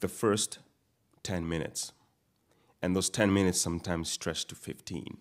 [0.00, 0.58] the first
[1.22, 1.92] 10 minutes.
[2.82, 5.18] And those 10 minutes sometimes stretch to 15.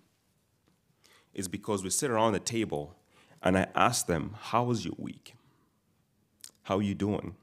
[1.36, 2.96] Is because we sit around the table
[3.44, 5.36] and I ask them, How was your week?
[6.64, 7.36] How are you doing?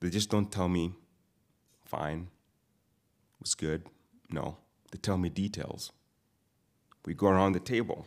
[0.00, 0.94] They just don't tell me,
[1.84, 2.28] Fine,
[3.34, 3.84] it was good.
[4.32, 4.58] No,
[4.90, 5.92] they tell me details.
[7.04, 8.06] We go around the table.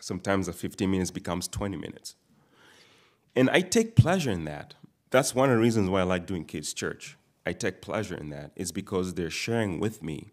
[0.00, 2.14] Sometimes the 15 minutes becomes 20 minutes.
[3.36, 4.74] And I take pleasure in that.
[5.10, 7.16] That's one of the reasons why I like doing kids' church.
[7.44, 8.52] I take pleasure in that.
[8.56, 10.28] It's because they're sharing with me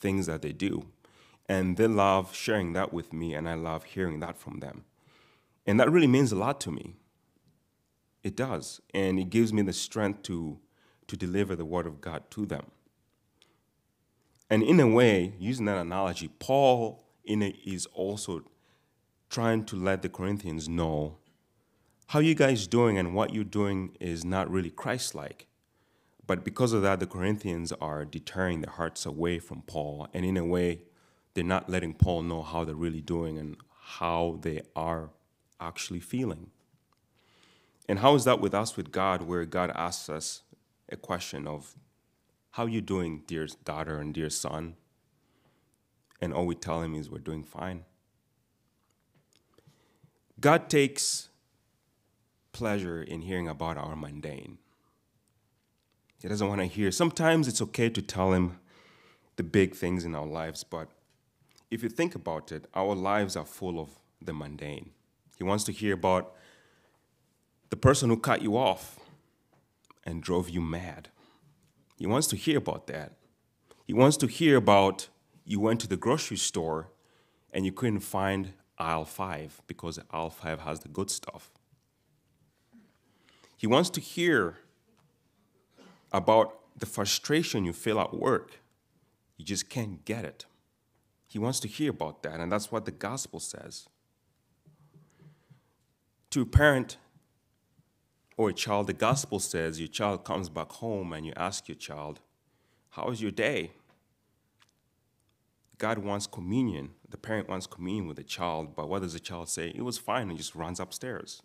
[0.00, 0.86] things that they do.
[1.48, 4.84] And they love sharing that with me, and I love hearing that from them.
[5.66, 6.96] And that really means a lot to me.
[8.22, 8.80] It does.
[8.92, 10.58] And it gives me the strength to,
[11.06, 12.66] to deliver the word of God to them.
[14.50, 17.52] And in a way, using that analogy, Paul in
[17.92, 18.44] also
[19.28, 21.18] trying to let the Corinthians know
[22.08, 25.46] how you guys doing and what you're doing is not really Christ-like.
[26.26, 30.36] But because of that, the Corinthians are deterring their hearts away from Paul, and in
[30.36, 30.82] a way,
[31.34, 35.10] they're not letting Paul know how they're really doing and how they are
[35.60, 36.50] actually feeling.
[37.88, 40.42] And how is that with us with God, where God asks us
[40.90, 41.74] a question of,
[42.58, 44.74] How you doing, dear daughter and dear son?
[46.20, 47.84] And all we tell him is, We're doing fine.
[50.40, 51.28] God takes
[52.50, 54.58] pleasure in hearing about our mundane.
[56.20, 56.90] He doesn't want to hear.
[56.90, 58.58] Sometimes it's okay to tell him
[59.36, 60.88] the big things in our lives, but
[61.70, 63.90] if you think about it, our lives are full of
[64.20, 64.90] the mundane.
[65.36, 66.34] He wants to hear about
[67.70, 68.98] the person who cut you off
[70.04, 71.10] and drove you mad.
[71.98, 73.12] He wants to hear about that.
[73.84, 75.08] He wants to hear about
[75.44, 76.90] you went to the grocery store
[77.52, 81.50] and you couldn't find aisle five because aisle five has the good stuff.
[83.56, 84.58] He wants to hear
[86.12, 88.60] about the frustration you feel at work.
[89.36, 90.46] You just can't get it.
[91.26, 93.88] He wants to hear about that, and that's what the gospel says.
[96.30, 96.96] To a parent
[98.38, 101.76] or a child, the gospel says your child comes back home and you ask your
[101.76, 102.20] child,
[102.90, 103.72] How was your day?
[105.76, 106.90] God wants communion.
[107.08, 109.72] The parent wants communion with the child, but what does the child say?
[109.74, 111.42] It was fine and just runs upstairs.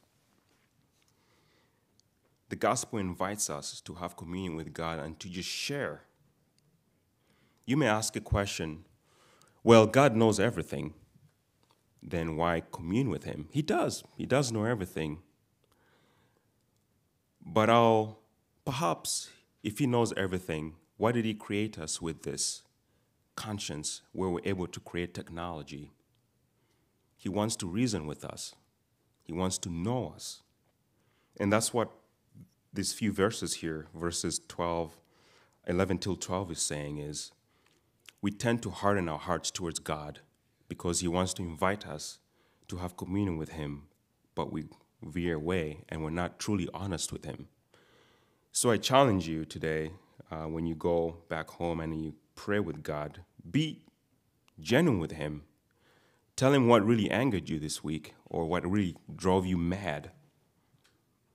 [2.50, 6.02] The gospel invites us to have communion with God and to just share.
[7.66, 8.86] You may ask a question
[9.64, 10.94] well, God knows everything.
[12.04, 13.48] Then why commune with Him?
[13.50, 14.04] He does.
[14.18, 15.20] He does know everything.
[17.46, 18.20] But I'll,
[18.66, 19.30] perhaps,
[19.64, 22.64] if He knows everything, why did He create us with this
[23.36, 25.92] conscience where we're able to create technology?
[27.18, 28.56] He wants to reason with us,
[29.24, 30.42] He wants to know us.
[31.40, 31.92] And that's what
[32.72, 34.98] these few verses here, verses 12,
[35.68, 37.32] 11 till 12, is saying is
[38.22, 40.20] we tend to harden our hearts towards God
[40.70, 42.20] because He wants to invite us
[42.70, 43.84] to have communion with Him,
[44.34, 44.66] but we
[45.06, 47.48] veer away and we're not truly honest with Him.
[48.52, 49.92] So I challenge you today
[50.32, 53.86] uh, when you go back home and you pray with God, be
[54.60, 55.44] genuine with Him.
[56.36, 60.12] Tell Him what really angered you this week or what really drove you mad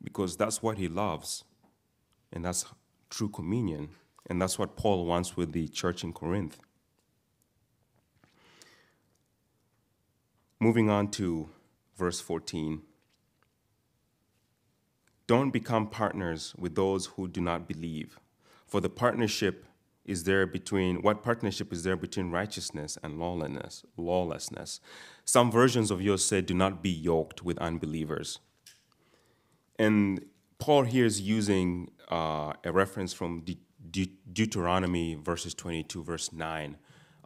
[0.03, 1.45] because that's what He loves
[2.33, 2.64] and that's
[3.11, 3.91] true communion.
[4.29, 6.59] And that's what Paul wants with the church in Corinth.
[10.61, 11.49] Moving on to
[11.97, 12.83] verse 14.
[15.29, 18.18] Don't become partners with those who do not believe,
[18.66, 19.66] for the partnership
[20.07, 24.81] is there between what partnership is there between righteousness and lawlessness lawlessness?
[25.26, 28.39] Some versions of yours say do not be yoked with unbelievers.
[29.79, 30.24] And
[30.59, 33.61] paul here is using uh, a reference from De-
[33.91, 36.79] De- deuteronomy verses 22 verse 9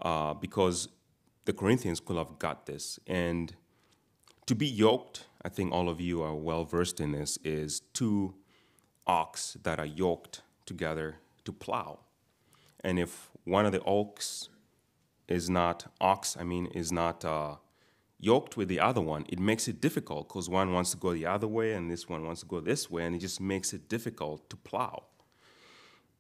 [0.03, 0.89] uh, because
[1.45, 2.99] the Corinthians could have got this.
[3.07, 3.55] And
[4.47, 8.35] to be yoked, I think all of you are well versed in this, is two
[9.07, 12.01] ox that are yoked together to plow.
[12.85, 14.49] And if one of the ox
[15.29, 17.57] is not ox, I mean, is not uh,
[18.19, 21.27] yoked with the other one, it makes it difficult because one wants to go the
[21.27, 23.89] other way and this one wants to go this way, and it just makes it
[23.89, 25.05] difficult to plow.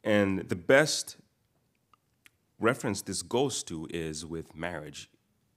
[0.04, 1.16] And the best
[2.58, 5.08] reference this goes to is with marriage.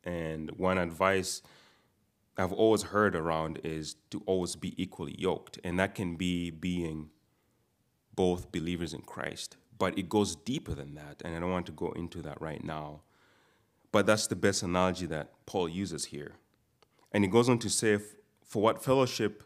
[0.03, 1.41] And one advice
[2.37, 5.59] I've always heard around is to always be equally yoked.
[5.63, 7.09] And that can be being
[8.15, 9.57] both believers in Christ.
[9.77, 11.21] But it goes deeper than that.
[11.23, 13.01] And I don't want to go into that right now.
[13.91, 16.33] But that's the best analogy that Paul uses here.
[17.11, 17.99] And he goes on to say,
[18.43, 19.43] For what fellowship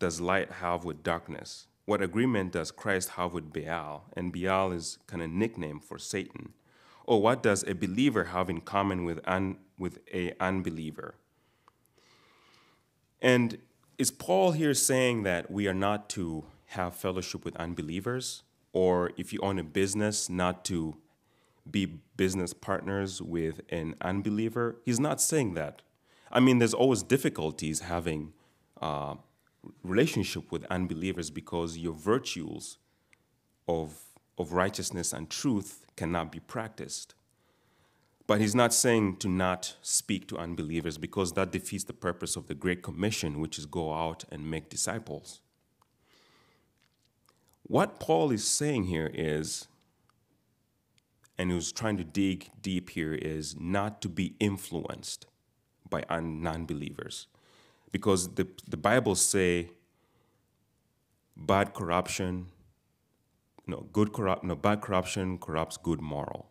[0.00, 1.68] does light have with darkness?
[1.84, 4.06] What agreement does Christ have with Baal?
[4.16, 6.54] And Baal is kind of nickname for Satan.
[7.04, 11.16] Or what does a believer have in common with, un, with a unbeliever?
[13.24, 13.56] And
[13.96, 18.42] is Paul here saying that we are not to have fellowship with unbelievers?
[18.74, 20.98] Or if you own a business, not to
[21.68, 21.86] be
[22.18, 24.76] business partners with an unbeliever?
[24.84, 25.80] He's not saying that.
[26.30, 28.34] I mean, there's always difficulties having
[28.82, 29.14] uh,
[29.82, 32.76] relationship with unbelievers because your virtues
[33.66, 34.02] of,
[34.36, 37.14] of righteousness and truth cannot be practiced.
[38.26, 42.46] But he's not saying to not speak to unbelievers because that defeats the purpose of
[42.46, 45.40] the Great Commission, which is go out and make disciples.
[47.64, 49.68] What Paul is saying here is,
[51.36, 55.26] and he was trying to dig deep here, is not to be influenced
[55.88, 57.26] by non believers.
[57.92, 59.70] Because the, the Bible say
[61.36, 62.46] bad corruption
[63.66, 66.50] no, good corrupt, no, bad corruption corrupts good moral.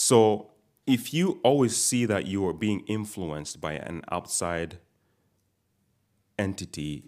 [0.00, 0.52] So
[0.86, 4.78] if you always see that you are being influenced by an outside
[6.38, 7.02] entity,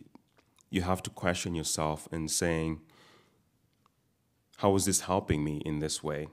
[0.71, 2.81] you have to question yourself and saying,
[4.57, 6.27] how is this helping me in this way?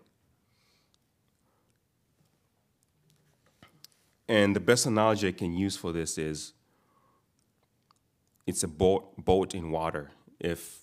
[4.27, 6.53] And the best analogy I can use for this is
[8.47, 10.09] it's a boat, boat in water.
[10.39, 10.79] If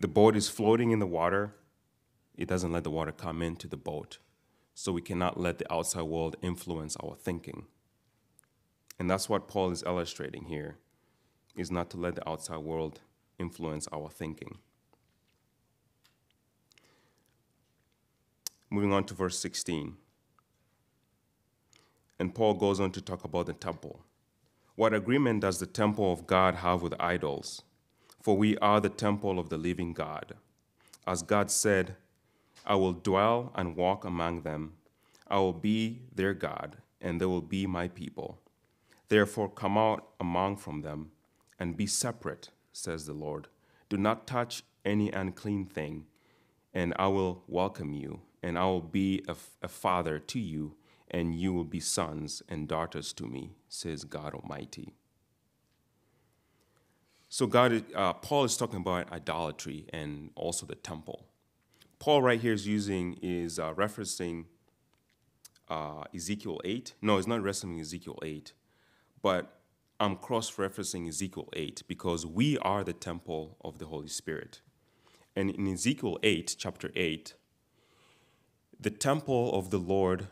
[0.00, 1.54] the boat is floating in the water,
[2.34, 4.18] it doesn't let the water come into the boat.
[4.78, 7.66] So we cannot let the outside world influence our thinking.
[8.96, 10.76] And that's what Paul is illustrating here,
[11.56, 13.00] is not to let the outside world
[13.40, 14.58] influence our thinking.
[18.70, 19.96] Moving on to verse 16.
[22.20, 24.04] And Paul goes on to talk about the temple.
[24.76, 27.62] What agreement does the temple of God have with idols?
[28.22, 30.34] for we are the temple of the living God.
[31.06, 31.96] As God said,
[32.68, 34.74] I will dwell and walk among them.
[35.26, 38.38] I will be their God, and they will be my people.
[39.08, 41.10] Therefore, come out among from them
[41.58, 43.48] and be separate, says the Lord.
[43.88, 46.04] Do not touch any unclean thing,
[46.74, 50.76] and I will welcome you, and I will be a, f- a father to you,
[51.10, 54.92] and you will be sons and daughters to me, says God Almighty.
[57.30, 61.27] So God, uh, Paul is talking about idolatry and also the temple.
[61.98, 64.44] Paul right here is using is uh, referencing
[65.68, 66.94] uh, Ezekiel eight.
[67.02, 68.52] No, it's not referencing Ezekiel eight,
[69.20, 69.60] but
[70.00, 74.60] I'm cross-referencing Ezekiel eight because we are the temple of the Holy Spirit.
[75.34, 77.34] And in Ezekiel eight, chapter eight,
[78.78, 80.28] the temple of the Lord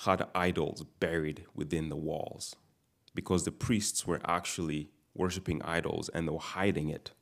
[0.00, 2.54] had idols buried within the walls
[3.14, 7.12] because the priests were actually worshiping idols and they were hiding it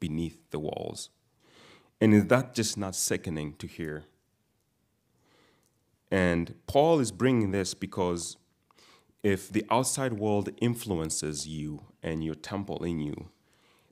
[0.00, 1.10] beneath the walls.
[2.00, 4.04] And is that just not sickening to hear?
[6.10, 8.36] And Paul is bringing this because
[9.22, 13.30] if the outside world influences you and your temple in you,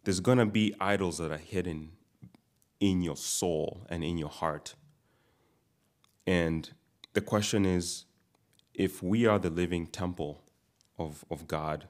[0.05, 1.92] there's going to be idols that are hidden
[2.78, 4.74] in your soul and in your heart.
[6.26, 6.70] And
[7.14, 8.05] the question is
[8.74, 10.42] if we are the living temple
[10.98, 11.88] of, of God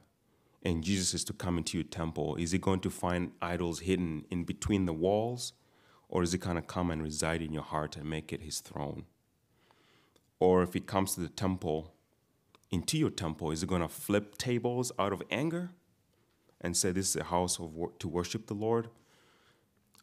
[0.63, 4.25] and Jesus is to come into your temple, is he going to find idols hidden
[4.31, 5.53] in between the walls?
[6.09, 8.61] Or is he going to come and reside in your heart and make it his
[8.61, 9.05] throne?
[10.39, 11.93] Or if he comes to the temple,
[12.71, 15.71] into your temple, is he going to flip tables out of anger
[16.61, 18.89] and say this is a house of wor- to worship the Lord?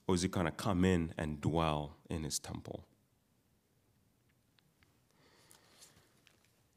[0.08, 2.86] Or is he going to come in and dwell in his temple?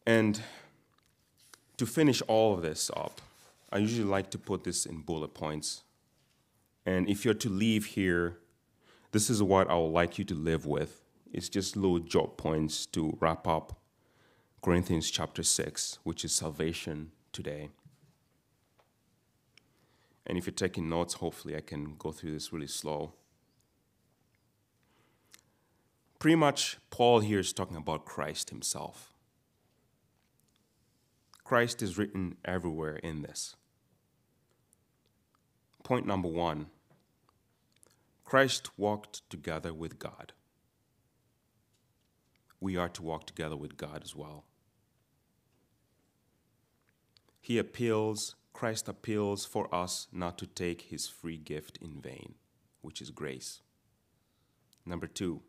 [0.06, 0.40] And
[1.76, 3.20] to finish all of this up,
[3.72, 5.82] I usually like to put this in bullet points.
[6.86, 8.38] And if you're to leave here,
[9.14, 11.00] this is what I would like you to live with.
[11.32, 13.80] It's just little job points to wrap up
[14.60, 17.70] Corinthians chapter 6, which is salvation today.
[20.26, 23.12] And if you're taking notes, hopefully I can go through this really slow.
[26.18, 29.14] Pretty much, Paul here is talking about Christ himself.
[31.44, 33.54] Christ is written everywhere in this.
[35.84, 36.66] Point number one
[38.34, 40.32] Christ walked together with God.
[42.58, 44.42] We are to walk together with God as well.
[47.40, 52.34] He appeals, Christ appeals for us not to take his free gift in vain,
[52.80, 53.60] which is grace.
[54.84, 55.42] Number two,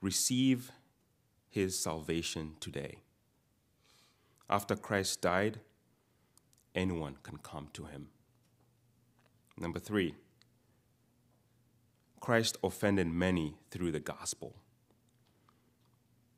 [0.00, 0.72] receive
[1.48, 2.98] his salvation today.
[4.50, 5.60] After Christ died,
[6.74, 8.08] anyone can come to him.
[9.56, 10.16] Number three,
[12.20, 14.56] Christ offended many through the gospel.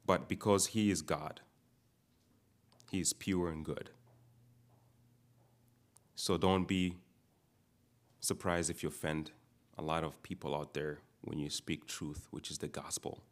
[0.07, 1.41] But because he is God,
[2.91, 3.91] he is pure and good.
[6.15, 6.97] So don't be
[8.21, 9.31] surprised if you offend
[9.79, 13.23] a lot of people out there when you speak truth, which is the gospel.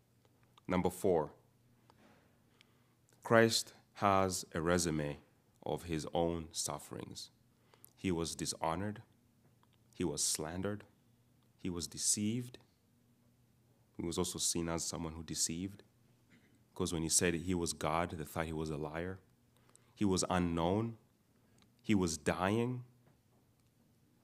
[0.67, 1.33] Number four,
[3.23, 5.19] Christ has a resume
[5.65, 7.31] of his own sufferings.
[7.97, 9.03] He was dishonored,
[9.93, 10.85] he was slandered,
[11.69, 12.57] he was deceived.
[13.99, 15.83] He was also seen as someone who deceived.
[16.73, 19.19] Because when he said he was God, they thought he was a liar.
[19.95, 20.97] He was unknown.
[21.83, 22.85] He was dying.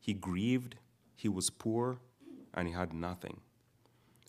[0.01, 0.76] He grieved.
[1.14, 1.99] He was poor.
[2.55, 3.42] And he had nothing.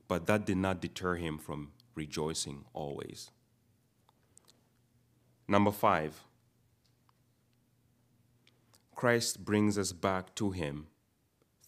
[0.10, 3.32] But that did not deter him from rejoicing always.
[5.48, 6.26] Number five,
[8.94, 10.88] Christ brings us back to him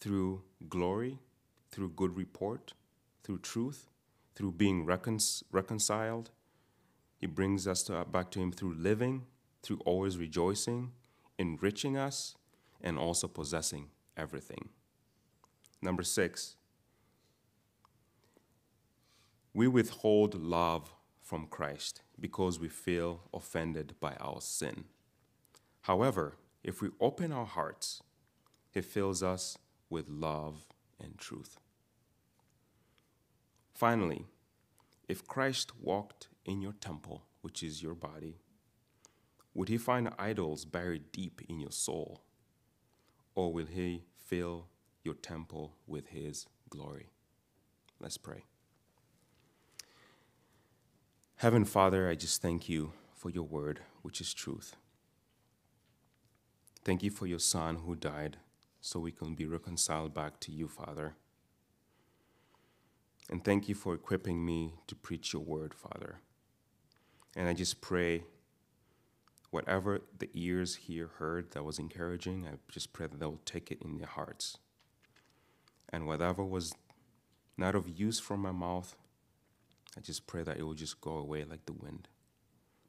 [0.02, 1.20] through glory,
[1.78, 2.74] through good report,
[3.24, 3.92] through truth,
[4.34, 5.20] through being recon-
[5.52, 6.32] reconciled.
[7.20, 9.28] He brings us to, back to him through living,
[9.62, 10.94] through always rejoicing,
[11.38, 12.34] enriching us,
[12.82, 14.70] and also possessing everything.
[15.80, 16.56] Number six,
[19.54, 24.86] we withhold love from Christ because we feel offended by our sin.
[25.82, 28.02] However, if we open our hearts,
[28.72, 29.60] He fills us
[29.92, 30.66] with love
[31.00, 31.60] and truth.
[33.78, 34.26] Finally,
[35.08, 38.40] if Christ walked in your temple, which is your body,
[39.54, 42.24] would He find idols buried deep in your soul?
[43.36, 44.66] Or will He fill
[45.04, 47.12] your temple with His glory?
[48.00, 48.46] Let's pray.
[51.36, 54.76] Heaven Father, I just thank you for your word, which is truth.
[56.84, 58.38] Thank you for your Son who died
[58.82, 61.14] so we can be reconciled back to you, Father.
[63.30, 66.22] And thank you for equipping me to preach your word, Father.
[67.36, 68.24] And I just pray
[69.52, 73.82] whatever the ears here heard that was encouraging, I just pray that they'll take it
[73.82, 74.58] in their hearts.
[75.90, 76.74] And whatever was
[77.58, 78.96] not of use from my mouth,
[79.98, 82.08] I just pray that it will just go away like the wind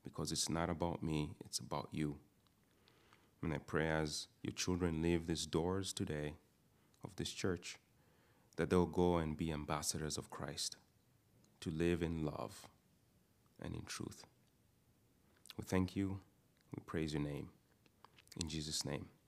[0.05, 2.16] because it's not about me, it's about you.
[3.43, 6.34] And I pray as your children leave these doors today
[7.05, 7.78] of this church
[8.59, 10.76] that they'll go and be ambassadors of Christ,
[11.61, 12.68] to live in love
[13.62, 14.24] and in truth.
[15.56, 16.20] We thank you.
[16.76, 17.50] We praise your name.
[18.40, 19.09] In Jesus' name.